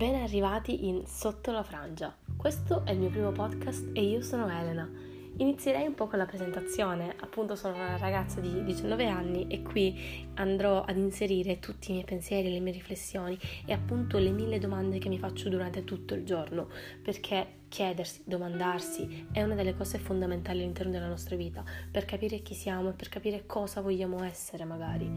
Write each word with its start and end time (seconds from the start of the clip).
ben 0.00 0.14
arrivati 0.14 0.86
in 0.86 1.02
Sotto 1.04 1.52
la 1.52 1.62
Frangia. 1.62 2.16
Questo 2.34 2.86
è 2.86 2.92
il 2.92 2.98
mio 2.98 3.10
primo 3.10 3.32
podcast 3.32 3.90
e 3.92 4.02
io 4.02 4.22
sono 4.22 4.48
Elena. 4.48 4.90
Inizierei 5.36 5.86
un 5.86 5.94
po' 5.94 6.06
con 6.06 6.16
la 6.16 6.24
presentazione, 6.24 7.14
appunto 7.20 7.54
sono 7.54 7.74
una 7.74 7.98
ragazza 7.98 8.40
di 8.40 8.64
19 8.64 9.06
anni 9.06 9.46
e 9.48 9.60
qui 9.60 10.26
andrò 10.36 10.84
ad 10.84 10.96
inserire 10.96 11.58
tutti 11.58 11.90
i 11.90 11.92
miei 11.92 12.06
pensieri, 12.06 12.50
le 12.50 12.60
mie 12.60 12.72
riflessioni 12.72 13.38
e 13.66 13.74
appunto 13.74 14.16
le 14.16 14.30
mille 14.30 14.58
domande 14.58 14.96
che 14.96 15.10
mi 15.10 15.18
faccio 15.18 15.50
durante 15.50 15.84
tutto 15.84 16.14
il 16.14 16.24
giorno, 16.24 16.70
perché 17.02 17.59
chiedersi, 17.70 18.20
domandarsi 18.24 19.28
è 19.32 19.42
una 19.42 19.54
delle 19.54 19.76
cose 19.76 19.98
fondamentali 19.98 20.60
all'interno 20.60 20.90
della 20.90 21.06
nostra 21.06 21.36
vita, 21.36 21.64
per 21.90 22.04
capire 22.04 22.40
chi 22.40 22.52
siamo 22.52 22.90
e 22.90 22.92
per 22.92 23.08
capire 23.08 23.46
cosa 23.46 23.80
vogliamo 23.80 24.22
essere 24.24 24.64
magari. 24.64 25.08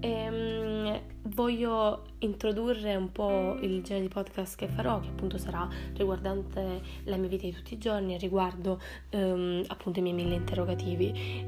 E, 0.00 0.28
um, 0.28 1.00
voglio 1.34 2.04
introdurre 2.20 2.96
un 2.96 3.12
po' 3.12 3.56
il 3.60 3.82
genere 3.82 4.06
di 4.06 4.12
podcast 4.12 4.56
che 4.56 4.68
farò, 4.68 5.00
che 5.00 5.08
appunto 5.08 5.36
sarà 5.36 5.68
riguardante 5.94 6.80
la 7.04 7.16
mia 7.16 7.28
vita 7.28 7.46
di 7.46 7.52
tutti 7.52 7.74
i 7.74 7.78
giorni, 7.78 8.16
riguardo 8.16 8.80
um, 9.10 9.62
appunto 9.66 9.98
i 9.98 10.02
miei 10.02 10.14
mille 10.14 10.34
interrogativi. 10.34 11.44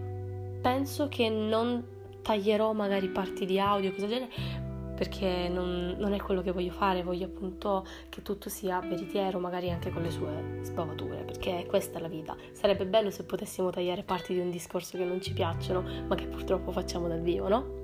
Penso 0.60 1.08
che 1.08 1.28
non 1.30 1.84
taglierò 2.22 2.72
magari 2.74 3.08
parti 3.08 3.46
di 3.46 3.58
audio, 3.58 3.92
cosa 3.92 4.06
del 4.06 4.18
genere, 4.28 4.73
perché 4.94 5.48
non, 5.48 5.96
non, 5.98 6.12
è 6.12 6.20
quello 6.20 6.42
che 6.42 6.52
voglio 6.52 6.72
fare, 6.72 7.02
voglio 7.02 7.26
appunto 7.26 7.84
che 8.08 8.22
tutto 8.22 8.48
sia 8.48 8.80
veritiero, 8.80 9.38
magari 9.38 9.70
anche 9.70 9.90
con 9.90 10.02
le 10.02 10.10
sue 10.10 10.60
sbavature, 10.62 11.22
perché 11.24 11.66
questa 11.66 11.98
è 11.98 12.00
la 12.00 12.08
vita. 12.08 12.36
Sarebbe 12.52 12.86
bello 12.86 13.10
se 13.10 13.24
potessimo 13.24 13.70
tagliare 13.70 14.02
parti 14.02 14.34
di 14.34 14.40
un 14.40 14.50
discorso 14.50 14.96
che 14.96 15.04
non 15.04 15.20
ci 15.20 15.32
piacciono, 15.32 15.82
ma 16.06 16.14
che 16.14 16.26
purtroppo 16.26 16.70
facciamo 16.70 17.08
dal 17.08 17.20
vivo, 17.20 17.48
no? 17.48 17.82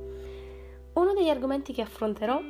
Uno 0.93 1.13
degli 1.15 1.29
argomenti 1.29 1.73
che 1.73 1.83
affronterò 1.83 2.41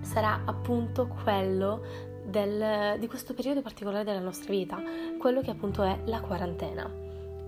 sarà 0.00 0.42
appunto 0.44 1.08
quello 1.22 1.82
del, 2.24 2.98
di 2.98 3.06
questo 3.06 3.34
periodo 3.34 3.62
particolare 3.62 4.04
della 4.04 4.20
nostra 4.20 4.52
vita, 4.52 4.80
quello 5.18 5.40
che 5.40 5.50
appunto 5.50 5.82
è 5.82 5.98
la 6.04 6.20
quarantena. 6.20 7.02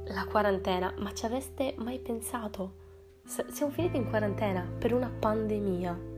La 0.09 0.27
quarantena, 0.31 0.93
ma 0.99 1.13
ci 1.13 1.27
aveste 1.27 1.75
mai 1.79 1.99
pensato? 1.99 2.85
siamo 3.27 3.73
finiti 3.73 3.97
in 3.97 4.09
quarantena 4.09 4.65
per 4.79 4.95
una 4.95 5.09
pandemia. 5.11 6.16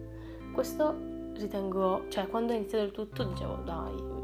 Questo 0.52 0.94
ritengo, 1.34 2.06
cioè 2.08 2.26
quando 2.26 2.52
è 2.52 2.56
iniziato 2.56 2.84
il 2.84 2.90
tutto 2.90 3.22
dicevo 3.24 3.56
dai, 3.64 4.16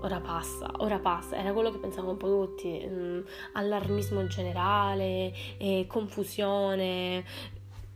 ora 0.00 0.20
passa, 0.20 0.70
ora 0.78 0.98
passa, 0.98 1.36
era 1.36 1.52
quello 1.52 1.70
che 1.70 1.78
pensavamo 1.78 2.12
un 2.12 2.18
po' 2.18 2.28
tutti, 2.28 2.86
mm, 2.86 3.20
allarmismo 3.52 4.26
generale, 4.26 5.32
eh, 5.56 5.86
confusione, 5.88 7.24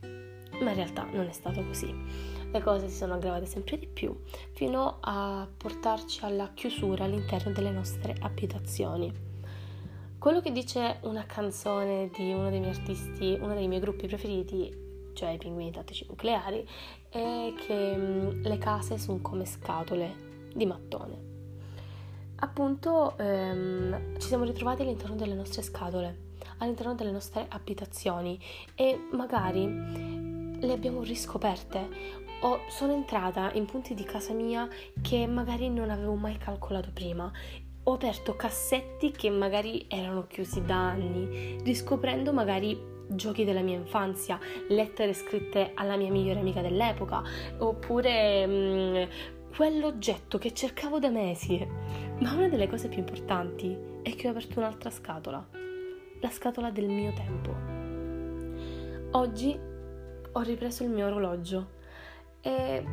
ma 0.01 0.69
in 0.69 0.75
realtà 0.75 1.07
non 1.11 1.27
è 1.27 1.31
stato 1.31 1.63
così. 1.63 1.93
Le 2.51 2.61
cose 2.61 2.89
si 2.89 2.95
sono 2.95 3.13
aggravate 3.13 3.45
sempre 3.45 3.77
di 3.77 3.85
più 3.85 4.15
fino 4.53 4.97
a 5.01 5.47
portarci 5.55 6.25
alla 6.25 6.49
chiusura 6.55 7.03
all'interno 7.03 7.51
delle 7.51 7.69
nostre 7.69 8.15
abitazioni. 8.19 9.27
Quello 10.17 10.41
che 10.41 10.51
dice 10.51 10.97
una 11.03 11.25
canzone 11.25 12.09
di 12.11 12.33
uno 12.33 12.49
dei 12.49 12.59
miei 12.59 12.71
artisti, 12.71 13.37
uno 13.39 13.53
dei 13.53 13.67
miei 13.67 13.79
gruppi 13.79 14.07
preferiti, 14.07 14.88
cioè 15.13 15.31
i 15.31 15.37
pinguini 15.37 15.71
tattici 15.71 16.05
nucleari, 16.07 16.67
è 17.09 17.53
che 17.65 18.31
le 18.41 18.57
case 18.57 18.97
sono 18.97 19.19
come 19.21 19.45
scatole 19.45 20.47
di 20.53 20.65
mattone. 20.65 21.27
Appunto 22.41 23.17
ehm, 23.17 24.17
ci 24.19 24.27
siamo 24.27 24.45
ritrovati 24.45 24.81
all'interno 24.81 25.15
delle 25.15 25.33
nostre 25.33 25.61
scatole, 25.61 26.27
all'interno 26.59 26.95
delle 26.95 27.11
nostre 27.11 27.45
abitazioni 27.49 28.39
e 28.75 28.97
magari 29.11 30.57
le 30.59 30.73
abbiamo 30.73 31.03
riscoperte 31.03 32.27
o 32.41 32.59
sono 32.69 32.93
entrata 32.93 33.51
in 33.53 33.65
punti 33.65 33.93
di 33.93 34.03
casa 34.03 34.33
mia 34.33 34.67
che 35.01 35.27
magari 35.27 35.69
non 35.69 35.89
avevo 35.89 36.15
mai 36.15 36.37
calcolato 36.37 36.89
prima 36.93 37.29
ho 37.89 37.93
aperto 37.93 38.35
cassetti 38.35 39.11
che 39.11 39.29
magari 39.29 39.85
erano 39.89 40.27
chiusi 40.27 40.63
da 40.63 40.89
anni, 40.89 41.57
riscoprendo 41.63 42.31
magari 42.31 42.79
giochi 43.09 43.43
della 43.43 43.61
mia 43.61 43.75
infanzia, 43.75 44.39
lettere 44.69 45.13
scritte 45.13 45.71
alla 45.73 45.95
mia 45.95 46.11
migliore 46.11 46.39
amica 46.39 46.61
dell'epoca, 46.61 47.21
oppure 47.57 48.45
mh, 48.45 48.51
mm, 48.51 49.03
quell'oggetto 49.55 50.37
che 50.37 50.53
cercavo 50.53 50.99
da 50.99 51.09
mesi. 51.09 51.65
Ma 52.19 52.33
una 52.33 52.47
delle 52.47 52.67
cose 52.67 52.87
più 52.87 52.99
importanti 52.99 53.77
è 54.01 54.15
che 54.15 54.27
ho 54.27 54.31
aperto 54.31 54.59
un'altra 54.59 54.89
scatola, 54.89 55.47
la 56.21 56.29
scatola 56.29 56.69
del 56.69 56.87
mio 56.87 57.13
tempo. 57.13 57.77
Oggi 59.17 59.59
ho 60.31 60.41
ripreso 60.41 60.83
il 60.83 60.89
mio 60.89 61.07
orologio 61.07 61.77
e 62.41 62.83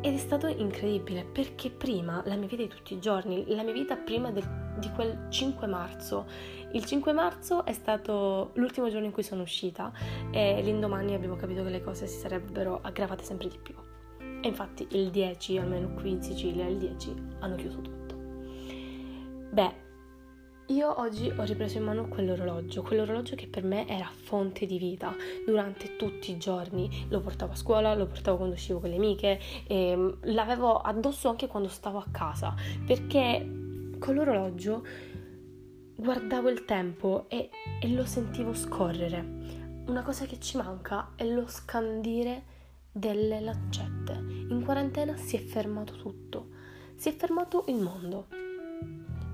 ed 0.00 0.14
è 0.14 0.18
stato 0.18 0.46
incredibile 0.46 1.24
perché 1.24 1.70
prima, 1.70 2.22
la 2.24 2.36
mia 2.36 2.46
vita 2.46 2.62
di 2.62 2.68
tutti 2.68 2.94
i 2.94 3.00
giorni, 3.00 3.44
la 3.48 3.62
mia 3.62 3.72
vita 3.72 3.96
prima 3.96 4.30
del, 4.30 4.44
di 4.78 4.90
quel 4.90 5.26
5 5.28 5.66
marzo, 5.66 6.26
il 6.72 6.84
5 6.84 7.12
marzo 7.12 7.64
è 7.64 7.72
stato 7.72 8.50
l'ultimo 8.54 8.90
giorno 8.90 9.06
in 9.06 9.12
cui 9.12 9.22
sono 9.22 9.42
uscita 9.42 9.90
e 10.30 10.60
l'indomani 10.60 11.14
abbiamo 11.14 11.36
capito 11.36 11.62
che 11.62 11.70
le 11.70 11.82
cose 11.82 12.06
si 12.06 12.18
sarebbero 12.18 12.80
aggravate 12.82 13.24
sempre 13.24 13.48
di 13.48 13.58
più. 13.58 13.74
E 14.40 14.46
infatti 14.46 14.86
il 14.90 15.10
10, 15.10 15.58
almeno 15.58 15.94
qui 15.94 16.10
in 16.10 16.22
Sicilia, 16.22 16.66
il 16.66 16.76
10 16.76 17.14
hanno 17.40 17.56
chiuso 17.56 17.80
tutto. 17.80 18.14
Beh, 19.50 19.86
io 20.68 21.00
oggi 21.00 21.32
ho 21.34 21.42
ripreso 21.44 21.78
in 21.78 21.84
mano 21.84 22.08
quell'orologio, 22.08 22.82
quell'orologio 22.82 23.34
che 23.34 23.46
per 23.46 23.64
me 23.64 23.88
era 23.88 24.10
fonte 24.12 24.66
di 24.66 24.76
vita 24.76 25.16
durante 25.46 25.96
tutti 25.96 26.30
i 26.30 26.36
giorni. 26.36 27.06
Lo 27.08 27.20
portavo 27.20 27.52
a 27.52 27.56
scuola, 27.56 27.94
lo 27.94 28.06
portavo 28.06 28.36
quando 28.36 28.54
uscivo 28.54 28.78
con 28.78 28.90
le 28.90 28.96
amiche, 28.96 29.40
e 29.66 29.96
mm, 29.96 30.08
l'avevo 30.24 30.76
addosso 30.76 31.30
anche 31.30 31.46
quando 31.46 31.70
stavo 31.70 31.96
a 31.96 32.06
casa, 32.10 32.54
perché 32.86 33.57
con 33.98 34.14
l'orologio 34.14 34.84
guardavo 35.96 36.48
il 36.48 36.64
tempo 36.64 37.26
e, 37.28 37.50
e 37.80 37.88
lo 37.88 38.04
sentivo 38.04 38.54
scorrere. 38.54 39.56
Una 39.86 40.02
cosa 40.02 40.26
che 40.26 40.38
ci 40.38 40.56
manca 40.56 41.12
è 41.16 41.24
lo 41.24 41.46
scandire 41.48 42.42
delle 42.92 43.40
lancette. 43.40 44.12
In 44.48 44.62
quarantena 44.64 45.16
si 45.16 45.36
è 45.36 45.40
fermato 45.40 45.96
tutto, 45.96 46.48
si 46.96 47.08
è 47.08 47.14
fermato 47.14 47.64
il 47.68 47.76
mondo 47.76 48.26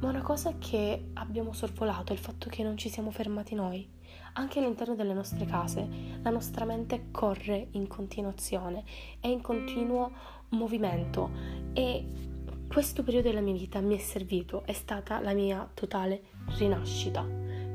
ma 0.04 0.10
una 0.10 0.22
cosa 0.22 0.58
che 0.58 1.12
abbiamo 1.14 1.54
sorvolato 1.54 2.12
è 2.12 2.14
il 2.14 2.20
fatto 2.20 2.50
che 2.50 2.62
non 2.62 2.76
ci 2.76 2.90
siamo 2.90 3.10
fermati 3.10 3.54
noi. 3.54 3.88
Anche 4.34 4.58
all'interno 4.58 4.94
delle 4.94 5.14
nostre 5.14 5.46
case 5.46 5.88
la 6.22 6.28
nostra 6.28 6.66
mente 6.66 7.06
corre 7.10 7.68
in 7.70 7.86
continuazione, 7.86 8.84
è 9.18 9.28
in 9.28 9.40
continuo 9.40 10.12
movimento 10.50 11.30
e 11.72 12.04
questo 12.74 13.04
periodo 13.04 13.28
della 13.28 13.40
mia 13.40 13.52
vita 13.52 13.78
mi 13.78 13.94
è 13.94 14.00
servito, 14.00 14.64
è 14.64 14.72
stata 14.72 15.20
la 15.20 15.32
mia 15.32 15.70
totale 15.74 16.22
rinascita, 16.58 17.24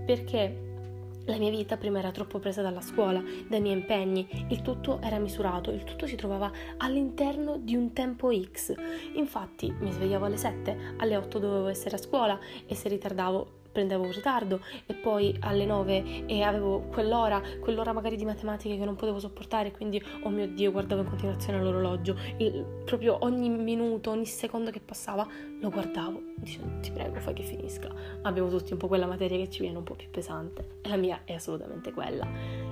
perché 0.05 1.21
la 1.23 1.37
mia 1.37 1.49
vita 1.49 1.77
prima 1.77 1.99
era 1.99 2.11
troppo 2.11 2.37
presa 2.39 2.61
dalla 2.61 2.81
scuola, 2.81 3.23
dai 3.47 3.61
miei 3.61 3.77
impegni, 3.77 4.27
il 4.49 4.61
tutto 4.61 4.99
era 5.01 5.17
misurato, 5.17 5.71
il 5.71 5.85
tutto 5.85 6.05
si 6.05 6.17
trovava 6.17 6.51
all'interno 6.75 7.55
di 7.57 7.77
un 7.77 7.93
tempo 7.93 8.29
X. 8.29 8.75
Infatti 9.13 9.73
mi 9.79 9.89
svegliavo 9.89 10.25
alle 10.25 10.35
7, 10.35 10.95
alle 10.97 11.15
8 11.15 11.39
dovevo 11.39 11.67
essere 11.69 11.95
a 11.95 11.99
scuola 11.99 12.37
e 12.65 12.75
se 12.75 12.89
ritardavo 12.89 13.58
prendevo 13.71 14.09
ritardo 14.09 14.59
e 14.85 14.93
poi 14.93 15.35
alle 15.41 15.65
9 15.65 16.25
e 16.25 16.41
avevo 16.41 16.81
quell'ora, 16.91 17.41
quell'ora 17.59 17.93
magari 17.93 18.15
di 18.15 18.25
matematica 18.25 18.75
che 18.75 18.85
non 18.85 18.95
potevo 18.95 19.19
sopportare, 19.19 19.71
quindi 19.71 20.01
oh 20.23 20.29
mio 20.29 20.47
Dio, 20.47 20.71
guardavo 20.71 21.01
in 21.01 21.07
continuazione 21.07 21.61
l'orologio, 21.61 22.17
il, 22.37 22.65
proprio 22.85 23.17
ogni 23.21 23.49
minuto, 23.49 24.11
ogni 24.11 24.25
secondo 24.25 24.71
che 24.71 24.79
passava 24.79 25.27
lo 25.59 25.69
guardavo, 25.69 26.21
dicevo 26.35 26.67
ti 26.81 26.91
prego 26.91 27.19
fai 27.19 27.33
che 27.33 27.43
finisca. 27.43 27.91
Abbiamo 28.23 28.49
tutti 28.49 28.73
un 28.73 28.79
po' 28.79 28.87
quella 28.87 29.05
materia 29.05 29.37
che 29.37 29.49
ci 29.49 29.61
viene 29.61 29.77
un 29.77 29.83
po' 29.83 29.95
più 29.95 30.09
pesante. 30.09 30.77
E 30.81 30.89
la 30.89 30.97
mia 30.97 31.21
è 31.25 31.33
assolutamente 31.33 31.91
quella 31.91 32.68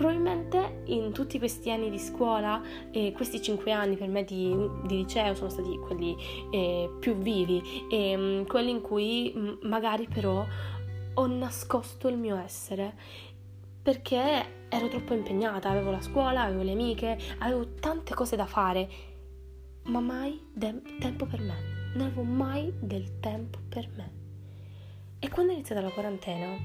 probabilmente 0.00 0.80
in 0.86 1.12
tutti 1.12 1.36
questi 1.36 1.70
anni 1.70 1.90
di 1.90 1.98
scuola 1.98 2.62
e 2.90 3.12
questi 3.14 3.42
cinque 3.42 3.70
anni 3.70 3.96
per 3.98 4.08
me 4.08 4.24
di, 4.24 4.56
di 4.86 4.96
liceo 4.96 5.34
sono 5.34 5.50
stati 5.50 5.76
quelli 5.76 6.16
eh, 6.50 6.90
più 6.98 7.16
vivi 7.16 7.62
e 7.90 8.16
mh, 8.16 8.22
mm, 8.22 8.44
quelli 8.44 8.70
in 8.70 8.80
cui 8.80 9.30
mm, 9.36 9.68
magari 9.68 10.08
però 10.08 10.42
ho 11.12 11.26
nascosto 11.26 12.08
il 12.08 12.16
mio 12.16 12.36
essere 12.36 12.94
perché 13.82 14.68
ero 14.70 14.88
troppo 14.88 15.12
impegnata, 15.12 15.68
avevo 15.68 15.90
la 15.90 16.00
scuola, 16.00 16.44
avevo 16.44 16.62
le 16.62 16.72
amiche, 16.72 17.18
avevo 17.40 17.74
tante 17.74 18.14
cose 18.14 18.36
da 18.36 18.46
fare, 18.46 18.88
ma 19.84 20.00
mai 20.00 20.40
de- 20.54 20.80
tempo 20.98 21.26
per 21.26 21.40
me. 21.40 21.92
Non 21.94 22.06
avevo 22.06 22.22
mai 22.22 22.72
del 22.78 23.20
tempo 23.20 23.58
per 23.68 23.86
me. 23.96 24.12
E 25.18 25.28
quando 25.28 25.52
è 25.52 25.56
iniziata 25.56 25.82
la 25.82 25.90
quarantena, 25.90 26.56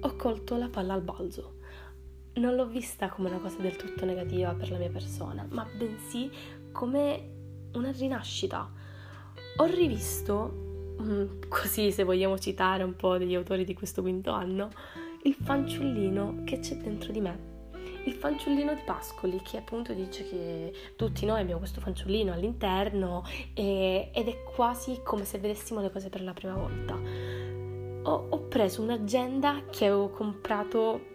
ho 0.00 0.16
colto 0.16 0.56
la 0.56 0.68
palla 0.68 0.92
al 0.94 1.02
balzo 1.02 1.60
non 2.34 2.54
l'ho 2.54 2.66
vista 2.66 3.08
come 3.08 3.28
una 3.28 3.38
cosa 3.38 3.58
del 3.58 3.76
tutto 3.76 4.04
negativa 4.04 4.54
per 4.54 4.70
la 4.70 4.78
mia 4.78 4.90
persona, 4.90 5.46
ma 5.50 5.66
bensì 5.76 6.30
come 6.72 7.30
una 7.74 7.90
rinascita. 7.92 8.70
Ho 9.56 9.64
rivisto, 9.64 10.96
mm, 11.00 11.42
così 11.48 11.92
se 11.92 12.04
vogliamo 12.04 12.38
citare 12.38 12.82
un 12.82 12.96
po' 12.96 13.18
degli 13.18 13.34
autori 13.34 13.64
di 13.64 13.74
questo 13.74 14.00
quinto 14.02 14.30
anno, 14.30 14.70
il 15.24 15.34
fanciullino 15.34 16.42
che 16.44 16.58
c'è 16.60 16.76
dentro 16.76 17.12
di 17.12 17.20
me. 17.20 17.50
il 18.04 18.14
fanciullino 18.14 18.74
di 18.74 18.80
Pascoli 18.84 19.40
che 19.42 19.58
appunto 19.58 19.92
dice 19.92 20.28
che 20.28 20.72
tutti 20.96 21.24
noi 21.24 21.40
abbiamo 21.40 21.60
questo 21.60 21.80
fanciullino 21.80 22.32
all'interno 22.32 23.22
e, 23.54 24.10
ed 24.12 24.26
è 24.26 24.42
quasi 24.42 25.02
come 25.04 25.24
se 25.24 25.38
vedessimo 25.38 25.80
le 25.80 25.90
cose 25.92 26.08
per 26.08 26.22
la 26.22 26.32
prima 26.32 26.54
volta. 26.54 26.98
Ho, 28.04 28.26
ho 28.28 28.38
preso 28.48 28.82
un'agenda 28.82 29.62
che 29.70 29.86
avevo 29.86 30.10
comprato 30.10 31.11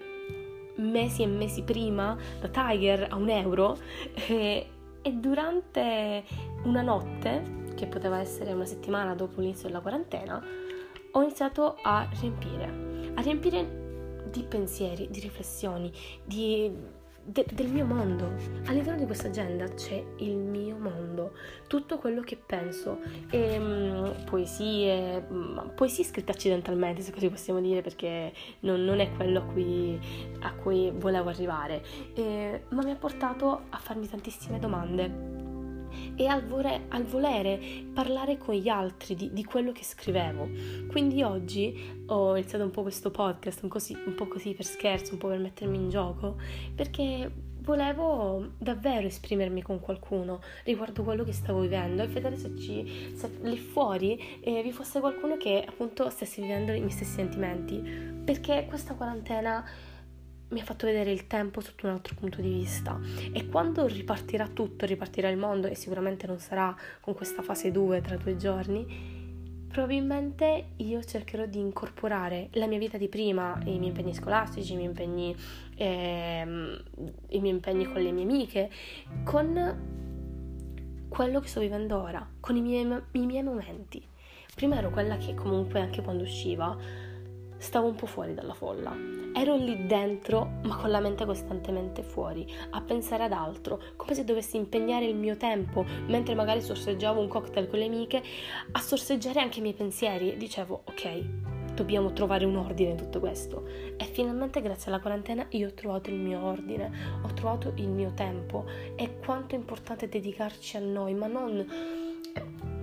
mesi 0.77 1.23
e 1.23 1.27
mesi 1.27 1.63
prima 1.63 2.17
da 2.39 2.47
Tiger 2.47 3.07
a 3.09 3.15
un 3.15 3.29
euro 3.29 3.77
e, 4.27 4.67
e 5.01 5.11
durante 5.13 6.23
una 6.63 6.81
notte, 6.81 7.65
che 7.75 7.85
poteva 7.85 8.19
essere 8.19 8.53
una 8.53 8.65
settimana 8.65 9.13
dopo 9.13 9.39
l'inizio 9.39 9.67
della 9.67 9.81
quarantena, 9.81 10.43
ho 11.11 11.21
iniziato 11.21 11.77
a 11.81 12.09
riempire, 12.19 13.11
a 13.13 13.21
riempire 13.21 13.85
di 14.31 14.43
pensieri, 14.43 15.07
di 15.09 15.19
riflessioni, 15.19 15.91
di, 16.23 16.71
de, 17.27 17.45
del 17.53 17.67
mio 17.67 17.85
mondo. 17.85 18.31
All'interno 18.67 18.99
di 18.99 19.05
questa 19.05 19.27
agenda 19.27 19.65
c'è 19.65 20.01
il 20.17 20.37
mio 20.37 20.77
mondo, 20.77 21.33
tutto 21.67 21.97
quello 21.97 22.21
che 22.21 22.37
penso, 22.37 22.99
e, 23.29 23.57
um, 23.57 24.23
poesie, 24.25 25.25
um, 25.27 25.71
poesie 25.75 26.03
scritte 26.05 26.31
accidentalmente, 26.31 27.01
se 27.01 27.11
così 27.11 27.29
possiamo 27.29 27.59
dire, 27.59 27.81
perché 27.81 28.31
non, 28.61 28.83
non 28.83 28.99
è 28.99 29.11
quello 29.11 29.39
a 29.39 29.43
cui, 29.43 29.99
a 30.39 30.53
cui 30.53 30.91
volevo 30.95 31.29
arrivare, 31.29 31.83
e, 32.13 32.63
ma 32.69 32.83
mi 32.83 32.91
ha 32.91 32.95
portato 32.95 33.63
a 33.69 33.77
farmi 33.77 34.07
tantissime 34.07 34.59
domande 34.59 35.46
e 36.15 36.25
al, 36.27 36.45
vore, 36.45 36.85
al 36.89 37.03
volere 37.03 37.59
parlare 37.93 38.37
con 38.37 38.55
gli 38.55 38.67
altri 38.67 39.15
di, 39.15 39.31
di, 39.33 39.43
quello 39.43 39.71
che 39.71 39.83
scrivevo. 39.83 40.49
Quindi 40.87 41.23
oggi 41.23 42.03
ho 42.07 42.35
iniziato 42.35 42.63
un 42.63 42.71
po' 42.71 42.81
questo 42.81 43.11
podcast, 43.11 43.63
un, 43.63 43.69
così, 43.69 43.97
un 44.05 44.15
po' 44.15 44.27
così 44.27 44.53
per 44.53 44.65
scherzo, 44.65 45.13
un 45.13 45.19
po' 45.19 45.27
per 45.27 45.39
mettermi 45.39 45.77
in 45.77 45.89
gioco, 45.89 46.37
perché 46.75 47.31
volevo 47.67 48.53
davvero 48.57 49.07
esprimermi 49.07 49.61
con 49.61 49.81
qualcuno 49.81 50.39
riguardo 50.63 51.03
quello 51.03 51.25
che 51.25 51.33
stavo 51.33 51.59
vivendo 51.59 52.01
e 52.01 52.07
vedere 52.07 52.37
se, 52.37 52.57
ci, 52.57 53.11
se 53.13 53.29
lì 53.41 53.57
fuori 53.57 54.39
eh, 54.39 54.63
vi 54.63 54.71
fosse 54.71 55.01
qualcuno 55.01 55.35
che 55.35 55.65
appunto 55.67 56.09
stesse 56.09 56.41
vivendo 56.41 56.71
i 56.71 56.79
miei 56.79 56.91
stessi 56.91 57.15
sentimenti. 57.15 58.15
Perché 58.23 58.65
questa 58.67 58.93
quarantena 58.93 59.65
mi 60.49 60.61
ha 60.61 60.63
fatto 60.63 60.85
vedere 60.85 61.11
il 61.11 61.27
tempo 61.27 61.59
sotto 61.59 61.87
un 61.87 61.93
altro 61.93 62.15
punto 62.15 62.41
di 62.41 62.49
vista 62.49 62.99
e 63.33 63.47
quando 63.47 63.85
ripartirà 63.85 64.47
tutto, 64.47 64.85
ripartirà 64.85 65.29
il 65.29 65.37
mondo 65.37 65.67
e 65.67 65.75
sicuramente 65.75 66.25
non 66.27 66.39
sarà 66.39 66.75
con 67.01 67.13
questa 67.13 67.41
fase 67.41 67.71
2 67.71 68.01
tra 68.01 68.15
due 68.15 68.37
giorni, 68.37 69.65
probabilmente 69.67 70.69
io 70.77 71.03
cercherò 71.03 71.45
di 71.45 71.59
incorporare 71.59 72.49
la 72.53 72.67
mia 72.67 72.77
vita 72.77 72.97
di 72.97 73.09
prima, 73.09 73.59
i 73.65 73.77
miei 73.77 73.87
impegni 73.87 74.13
scolastici, 74.13 74.73
i 74.73 74.75
miei 74.75 74.87
impegni, 74.87 75.35
ehm, 75.75 76.83
i 77.29 77.39
miei 77.39 77.53
impegni 77.53 77.85
con 77.85 78.01
le 78.01 78.11
mie 78.11 78.23
amiche, 78.23 78.71
con 79.23 79.95
quello 81.09 81.39
che 81.39 81.47
sto 81.47 81.59
vivendo 81.59 82.01
ora, 82.01 82.27
con 82.39 82.55
i 82.55 82.61
miei, 82.61 82.87
i 83.11 83.25
miei 83.25 83.43
momenti. 83.43 84.05
Prima 84.55 84.77
ero 84.77 84.89
quella 84.89 85.17
che 85.17 85.35
comunque 85.35 85.79
anche 85.79 86.01
quando 86.01 86.23
usciva 86.23 86.75
stavo 87.57 87.87
un 87.87 87.95
po' 87.95 88.05
fuori 88.05 88.33
dalla 88.33 88.53
folla. 88.53 88.95
Ero 89.33 89.55
lì 89.55 89.85
dentro, 89.85 90.59
ma 90.63 90.77
con 90.77 90.89
la 90.89 90.99
mente 90.99 91.25
costantemente 91.25 92.01
fuori, 92.01 92.47
a 92.71 92.81
pensare 92.81 93.23
ad 93.23 93.33
altro, 93.33 93.79
come 93.95 94.15
se 94.15 94.23
dovessi 94.23 94.57
impegnare 94.57 95.05
il 95.05 95.15
mio 95.15 95.37
tempo, 95.37 95.85
mentre 96.07 96.33
magari 96.33 96.61
sorseggiavo 96.61 97.19
un 97.19 97.27
cocktail 97.27 97.67
con 97.67 97.79
le 97.79 97.85
amiche, 97.85 98.23
a 98.71 98.79
sorseggiare 98.79 99.39
anche 99.39 99.59
i 99.59 99.61
miei 99.61 99.75
pensieri 99.75 100.37
dicevo, 100.37 100.81
ok, 100.85 101.23
dobbiamo 101.75 102.11
trovare 102.11 102.45
un 102.45 102.55
ordine 102.55 102.91
in 102.91 102.97
tutto 102.97 103.19
questo. 103.19 103.67
E 103.95 104.05
finalmente 104.05 104.61
grazie 104.61 104.91
alla 104.91 104.99
quarantena 104.99 105.45
io 105.49 105.67
ho 105.67 105.73
trovato 105.73 106.09
il 106.09 106.17
mio 106.17 106.43
ordine, 106.43 106.91
ho 107.21 107.33
trovato 107.33 107.73
il 107.75 107.87
mio 107.87 108.11
tempo 108.15 108.65
e 108.95 109.19
quanto 109.23 109.53
è 109.53 109.57
importante 109.57 110.09
dedicarci 110.09 110.77
a 110.77 110.79
noi, 110.79 111.13
ma 111.13 111.27
non 111.27 112.05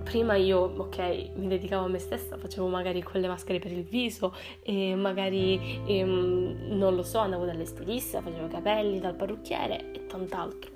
prima 0.05 0.35
io, 0.35 0.59
ok, 0.59 1.31
mi 1.35 1.47
dedicavo 1.47 1.85
a 1.85 1.89
me 1.89 1.97
stessa, 1.97 2.37
facevo 2.37 2.67
magari 2.67 3.01
quelle 3.01 3.27
maschere 3.27 3.57
per 3.59 3.71
il 3.71 3.83
viso 3.83 4.33
e 4.61 4.95
magari, 4.95 5.81
ehm, 5.85 6.77
non 6.77 6.95
lo 6.95 7.01
so, 7.01 7.17
andavo 7.17 7.43
dalle 7.43 7.65
stiliste, 7.65 8.21
facevo 8.21 8.45
i 8.45 8.49
capelli, 8.49 8.99
dal 8.99 9.15
parrucchiere 9.15 9.91
e 9.91 10.05
tant'altro. 10.05 10.71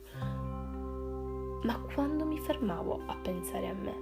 Ma 1.61 1.79
quando 1.93 2.25
mi 2.25 2.39
fermavo 2.39 3.03
a 3.05 3.15
pensare 3.21 3.67
a 3.67 3.73
me 3.73 3.93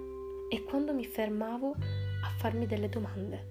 e 0.50 0.63
quando 0.63 0.94
mi 0.94 1.06
fermavo 1.06 1.75
a 2.24 2.29
farmi 2.38 2.65
delle 2.65 2.88
domande, 2.88 3.45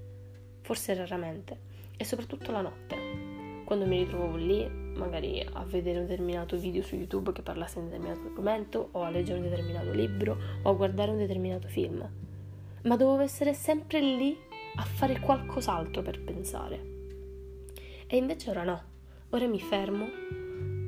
forse 0.63 0.95
raramente, 0.95 1.59
e 1.97 2.05
soprattutto 2.05 2.51
la 2.53 2.63
notte, 2.63 3.63
quando 3.65 3.85
mi 3.85 3.99
ritrovavo 3.99 4.37
lì 4.37 4.86
magari 4.97 5.41
a 5.41 5.65
vedere 5.65 5.99
un 6.01 6.07
determinato 6.07 6.57
video 6.57 6.83
su 6.83 6.97
YouTube 6.97 7.33
che 7.33 7.43
parlasse 7.43 7.79
di 7.79 7.85
un 7.85 7.91
determinato 7.91 8.27
argomento, 8.27 8.89
o 8.93 9.03
a 9.03 9.11
leggere 9.11 9.39
un 9.39 9.49
determinato 9.49 9.93
libro, 9.93 10.37
o 10.63 10.71
a 10.71 10.75
guardare 10.75 11.11
un 11.11 11.19
determinato 11.19 11.69
film. 11.69 12.09
Ma 12.83 12.97
dovevo 12.97 13.23
essere 13.23 13.55
sempre 13.55 14.01
lì 14.01 14.37
a 14.77 14.83
fare 14.83 15.21
qualcos'altro 15.21 16.03
per 16.03 16.23
pensare. 16.23 16.95
E 18.07 18.17
invece 18.17 18.51
ora 18.51 18.65
no. 18.65 18.83
Ora 19.31 19.47
mi 19.47 19.61
fermo, 19.61 20.07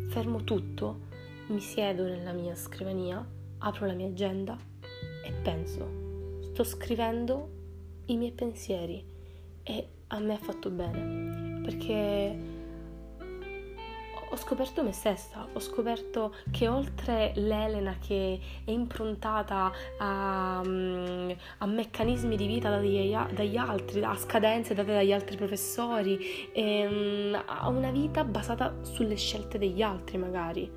fermo 0.08 0.44
tutto, 0.44 1.00
mi 1.49 1.61
siedo 1.61 2.04
nella 2.04 2.32
mia 2.32 2.54
scrivania, 2.54 3.26
apro 3.58 3.87
la 3.87 3.94
mia 3.94 4.06
agenda 4.06 4.56
e 5.25 5.32
penso. 5.43 6.40
Sto 6.52 6.64
scrivendo 6.64 7.56
i 8.06 8.16
miei 8.16 8.32
pensieri 8.32 9.04
e 9.62 9.88
a 10.08 10.19
me 10.20 10.34
ha 10.34 10.38
fatto 10.38 10.70
bene 10.70 11.61
perché 11.62 12.57
ho 14.30 14.36
scoperto 14.36 14.82
me 14.82 14.92
stessa, 14.92 15.46
ho 15.52 15.58
scoperto 15.60 16.34
che 16.50 16.69
oltre 16.69 17.32
l'Elena 17.36 17.96
che 17.98 18.38
è 18.64 18.70
improntata 18.70 19.72
a, 19.98 20.62
mm, 20.64 21.30
a 21.58 21.66
meccanismi 21.66 22.36
di 22.36 22.46
vita 22.46 22.69
dagli, 22.69 23.14
dagli, 23.32 23.56
altri, 23.56 24.02
a 24.02 24.16
scadenze 24.16 24.75
date 24.75 24.92
dagli 24.92 25.12
altri 25.12 25.36
professori, 25.36 26.50
ehm, 26.52 27.42
a 27.46 27.69
una 27.69 27.90
vita 27.90 28.25
basata 28.25 28.75
sulle 28.82 29.16
scelte 29.16 29.58
degli 29.58 29.82
altri 29.82 30.19
magari. 30.19 30.70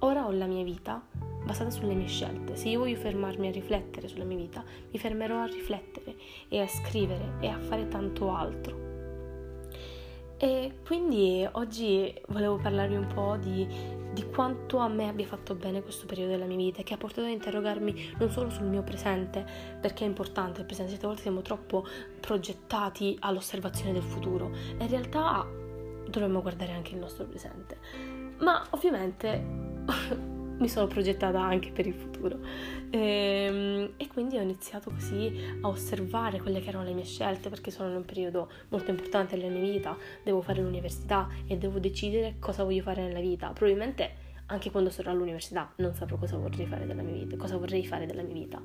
Ora 0.00 0.26
ho 0.26 0.30
la 0.32 0.46
mia 0.46 0.64
vita 0.64 1.02
basata 1.44 1.70
sulle 1.70 1.94
mie 1.94 2.08
scelte. 2.08 2.56
Se 2.56 2.68
io 2.68 2.80
voglio 2.80 2.96
fermarmi 2.96 3.48
a 3.48 3.52
riflettere 3.52 4.08
sulla 4.08 4.24
mia 4.24 4.38
vita, 4.38 4.64
mi 4.90 4.98
fermerò 4.98 5.40
a 5.40 5.46
riflettere 5.46 6.16
e 6.48 6.60
a 6.60 6.66
scrivere 6.66 7.34
e 7.40 7.48
a 7.48 7.58
fare 7.58 7.86
tanto 7.88 8.34
altro. 8.34 8.89
E 10.42 10.78
quindi 10.86 11.46
oggi 11.52 12.18
volevo 12.28 12.56
parlarvi 12.56 12.96
un 12.96 13.06
po' 13.08 13.36
di, 13.38 13.68
di, 14.10 14.24
quanto 14.30 14.78
a 14.78 14.88
me 14.88 15.06
abbia 15.06 15.26
fatto 15.26 15.54
bene 15.54 15.82
questo 15.82 16.06
periodo 16.06 16.30
della 16.30 16.46
mia 16.46 16.56
vita, 16.56 16.82
che 16.82 16.94
ha 16.94 16.96
portato 16.96 17.26
ad 17.26 17.32
interrogarmi 17.32 18.14
non 18.18 18.30
solo 18.30 18.48
sul 18.48 18.64
mio 18.64 18.82
presente, 18.82 19.44
perché 19.78 20.04
è 20.04 20.06
importante 20.06 20.60
il 20.60 20.66
presente, 20.66 20.92
certe 20.92 21.06
volte 21.06 21.20
siamo 21.20 21.42
troppo 21.42 21.84
progettati 22.20 23.18
all'osservazione 23.20 23.92
del 23.92 24.02
futuro, 24.02 24.50
in 24.78 24.88
realtà 24.88 25.46
dovremmo 26.08 26.40
guardare 26.40 26.72
anche 26.72 26.94
il 26.94 27.00
nostro 27.00 27.26
presente. 27.26 27.76
Ma 28.38 28.66
ovviamente 28.70 29.44
mi 30.60 30.68
sono 30.68 30.86
progettata 30.86 31.40
anche 31.40 31.70
per 31.70 31.86
il 31.86 31.94
futuro 31.94 32.38
e, 32.90 32.98
ehm, 32.98 33.92
e, 33.96 34.08
quindi 34.08 34.36
ho 34.36 34.42
iniziato 34.42 34.90
così 34.90 35.32
a 35.60 35.68
osservare 35.68 36.40
quelle 36.40 36.60
che 36.60 36.68
erano 36.68 36.84
le 36.84 36.92
mie 36.92 37.04
scelte 37.04 37.48
perché 37.48 37.70
sono 37.70 37.88
in 37.88 37.96
un 37.96 38.04
periodo 38.04 38.50
molto 38.68 38.90
importante 38.90 39.36
della 39.36 39.50
mia 39.50 39.60
vita, 39.60 39.96
devo 40.22 40.42
fare 40.42 40.62
l'università 40.62 41.28
e 41.46 41.56
devo 41.56 41.78
decidere 41.78 42.36
cosa 42.38 42.62
voglio 42.64 42.82
fare 42.82 43.02
nella 43.02 43.20
vita. 43.20 43.48
Probabilmente 43.48 44.28
anche 44.46 44.70
quando 44.70 44.90
sarò 44.90 45.12
all'università 45.12 45.72
non 45.76 45.94
saprò 45.94 46.16
cosa 46.16 46.36
vorrei 46.36 46.66
fare 46.66 46.86
della 46.86 47.02
mia 47.02 47.14
vita, 47.14 47.36
cosa 47.36 47.56
vorrei 47.56 47.86
fare 47.86 48.06
della 48.06 48.22
mia 48.22 48.34
vita. 48.34 48.60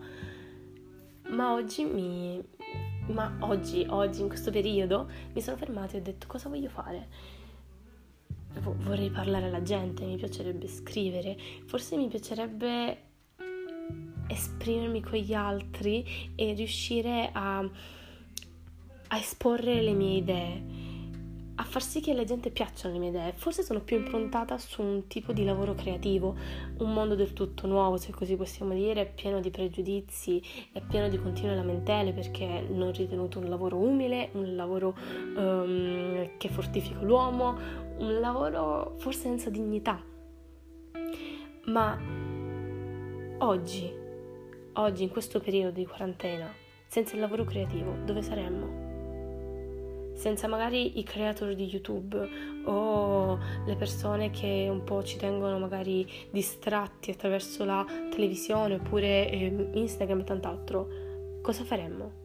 Ma 1.30 1.54
oggi 1.54 1.84
mi 1.84 2.44
ma 3.08 3.38
oggi, 3.42 3.86
oggi 3.88 4.22
in 4.22 4.28
questo 4.28 4.50
periodo 4.50 5.08
mi 5.34 5.42
sono 5.42 5.58
fermata 5.58 5.94
e 5.94 6.00
ho 6.00 6.02
detto 6.02 6.26
cosa 6.28 6.50
voglio 6.50 6.70
fare 6.70 7.08
vorrei 8.62 9.10
parlare 9.10 9.48
alla 9.48 9.62
gente, 9.62 10.06
mi 10.06 10.18
piacerebbe 10.18 10.68
scrivere, 10.68 11.38
forse 11.66 11.98
mi 11.98 12.08
piacerebbe 12.08 12.98
esprimermi 14.28 15.02
con 15.02 15.20
gli 15.20 15.34
altri 15.34 16.06
e 16.36 16.54
riuscire 16.54 17.30
a, 17.32 17.60
a 17.60 19.18
esporre 19.18 19.82
le 19.82 19.94
mie 19.94 20.18
idee 20.18 20.94
a 21.56 21.64
far 21.64 21.82
sì 21.82 22.02
che 22.02 22.12
alla 22.12 22.26
gente 22.26 22.50
piacciono 22.50 22.94
le 22.94 23.00
mie 23.00 23.10
idee. 23.10 23.34
Forse 23.34 23.64
sono 23.64 23.80
più 23.80 23.98
improntata 23.98 24.58
su 24.58 24.82
un 24.82 25.08
tipo 25.08 25.32
di 25.32 25.46
lavoro 25.46 25.74
creativo, 25.74 26.36
un 26.80 26.92
mondo 26.92 27.16
del 27.16 27.34
tutto 27.34 27.66
nuovo, 27.66 27.98
se 27.98 28.12
così 28.12 28.36
possiamo 28.36 28.74
dire, 28.74 29.06
pieno 29.06 29.40
di 29.40 29.50
pregiudizi 29.52 30.42
e 30.74 30.82
pieno 30.82 31.08
di 31.08 31.18
continue 31.18 31.56
lamentele 31.56 32.12
perché 32.12 32.66
non 32.70 32.92
ritenuto 32.92 33.40
un 33.40 33.48
lavoro 33.48 33.78
umile, 33.78 34.30
un 34.34 34.56
lavoro 34.56 34.96
um, 35.38 36.30
che 36.38 36.50
fortifica 36.50 37.02
l'uomo, 37.02 37.58
un 37.98 38.20
lavoro 38.20 38.96
forse 38.98 39.22
senza 39.22 39.50
dignità. 39.50 40.02
Ma 41.66 42.00
oggi, 43.40 43.92
oggi 44.74 45.04
in 45.04 45.10
questo 45.10 45.40
periodo 45.40 45.72
di 45.72 45.86
quarantena, 45.86 46.52
senza 46.88 47.16
il 47.16 47.22
lavoro 47.22 47.44
creativo, 47.44 47.96
dove 48.06 48.22
saremmo? 48.22 48.84
senza 50.16 50.48
magari 50.48 50.98
i 50.98 51.04
creator 51.04 51.54
di 51.54 51.66
YouTube 51.66 52.64
o 52.64 53.38
le 53.66 53.76
persone 53.76 54.32
che 54.32 54.68
un 54.70 54.84
po' 54.84 55.04
ci 55.04 55.18
tengono 55.18 55.60
magari 55.60 56.10
distratti 56.32 57.12
attraverso 57.12 57.66
la 57.66 57.86
televisione 58.10 58.76
oppure 58.76 59.30
eh, 59.30 59.70
Instagram 59.74 60.22
e 60.22 60.24
tant'altro, 60.24 60.88
cosa 61.42 61.64
faremmo? 61.64 62.25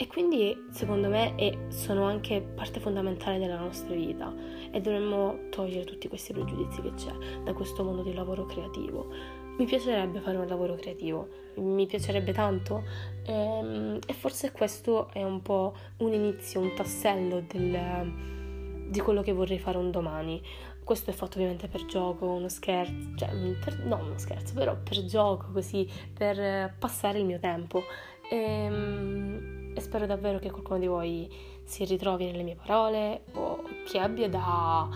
E 0.00 0.06
quindi 0.06 0.68
secondo 0.70 1.08
me 1.08 1.34
è, 1.34 1.52
sono 1.70 2.04
anche 2.04 2.40
parte 2.40 2.78
fondamentale 2.78 3.40
della 3.40 3.58
nostra 3.58 3.96
vita 3.96 4.32
e 4.70 4.80
dovremmo 4.80 5.48
togliere 5.50 5.84
tutti 5.84 6.06
questi 6.06 6.32
pregiudizi 6.32 6.80
che 6.82 6.94
c'è 6.94 7.12
da 7.42 7.52
questo 7.52 7.82
mondo 7.82 8.02
del 8.02 8.14
lavoro 8.14 8.46
creativo. 8.46 9.12
Mi 9.58 9.64
piacerebbe 9.64 10.20
fare 10.20 10.36
un 10.36 10.46
lavoro 10.46 10.76
creativo, 10.76 11.28
mi 11.56 11.84
piacerebbe 11.86 12.32
tanto 12.32 12.84
e, 13.26 13.32
ehm, 13.32 13.98
e 14.06 14.12
forse 14.12 14.52
questo 14.52 15.10
è 15.12 15.24
un 15.24 15.42
po' 15.42 15.74
un 15.96 16.12
inizio, 16.12 16.60
un 16.60 16.74
tassello 16.76 17.42
del, 17.48 18.86
di 18.90 19.00
quello 19.00 19.20
che 19.20 19.32
vorrei 19.32 19.58
fare 19.58 19.78
un 19.78 19.90
domani. 19.90 20.40
Questo 20.84 21.10
è 21.10 21.12
fatto 21.12 21.38
ovviamente 21.38 21.66
per 21.66 21.86
gioco, 21.86 22.26
uno 22.26 22.48
scherzo, 22.48 23.16
cioè 23.16 23.30
per, 23.64 23.80
non 23.84 24.02
uno 24.02 24.18
scherzo, 24.18 24.54
però 24.54 24.76
per 24.80 25.04
gioco, 25.06 25.50
così, 25.50 25.90
per 26.14 26.72
passare 26.78 27.18
il 27.18 27.24
mio 27.24 27.40
tempo. 27.40 27.82
E, 28.30 28.36
ehm, 28.36 29.57
e 29.78 29.80
spero 29.80 30.06
davvero 30.06 30.38
che 30.38 30.50
qualcuno 30.50 30.78
di 30.78 30.86
voi 30.86 31.30
si 31.64 31.84
ritrovi 31.84 32.26
nelle 32.26 32.42
mie 32.42 32.56
parole 32.56 33.22
o 33.32 33.62
che 33.86 33.98
abbia 33.98 34.28
da 34.28 34.88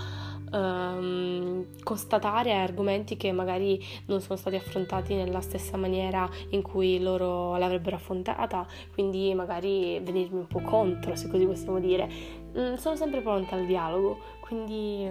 um, 0.52 1.66
constatare 1.82 2.52
argomenti 2.52 3.16
che 3.16 3.32
magari 3.32 3.82
non 4.06 4.20
sono 4.20 4.36
stati 4.36 4.56
affrontati 4.56 5.14
nella 5.14 5.40
stessa 5.40 5.76
maniera 5.76 6.28
in 6.50 6.62
cui 6.62 7.00
loro 7.00 7.56
l'avrebbero 7.56 7.96
affrontata, 7.96 8.66
quindi 8.92 9.32
magari 9.34 10.00
venirmi 10.00 10.40
un 10.40 10.46
po' 10.46 10.60
contro, 10.60 11.14
se 11.14 11.28
così 11.28 11.46
possiamo 11.46 11.78
dire. 11.78 12.10
Mm, 12.56 12.74
sono 12.74 12.96
sempre 12.96 13.20
pronta 13.20 13.54
al 13.54 13.66
dialogo, 13.66 14.18
quindi 14.40 15.08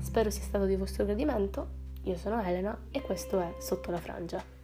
spero 0.00 0.30
sia 0.30 0.42
stato 0.42 0.64
di 0.64 0.76
vostro 0.76 1.04
gradimento. 1.04 1.78
Io 2.04 2.16
sono 2.16 2.42
Elena 2.42 2.76
e 2.90 3.00
questo 3.02 3.38
è 3.38 3.54
Sotto 3.58 3.90
la 3.90 3.98
Frangia. 3.98 4.59